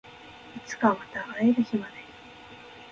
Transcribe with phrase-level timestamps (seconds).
[0.55, 1.91] いつかまた会える日まで